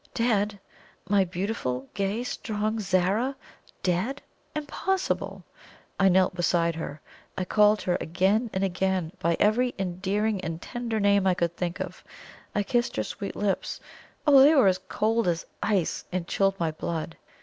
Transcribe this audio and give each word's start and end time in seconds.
Dead? 0.15 0.59
My 1.07 1.23
beautiful, 1.23 1.87
gay, 1.93 2.23
strong 2.23 2.79
Zara 2.79 3.35
DEAD? 3.83 4.19
Impossible! 4.55 5.43
I 5.99 6.09
knelt 6.09 6.33
beside 6.33 6.73
her; 6.73 6.99
I 7.37 7.45
called 7.45 7.83
her 7.83 7.99
again 8.01 8.49
and 8.51 8.63
again 8.63 9.11
by 9.19 9.37
every 9.39 9.75
endearing 9.77 10.41
and 10.41 10.59
tender 10.59 10.99
name 10.99 11.27
I 11.27 11.35
could 11.35 11.55
think 11.55 11.79
of; 11.79 12.03
I 12.55 12.63
kissed 12.63 12.95
her 12.95 13.03
sweet 13.03 13.35
lips. 13.35 13.79
Oh, 14.25 14.39
they 14.41 14.55
were 14.55 14.73
cold 14.89 15.27
as 15.27 15.45
ice, 15.61 16.03
and 16.11 16.27
chilled 16.27 16.59
my 16.59 16.71
blood! 16.71 17.15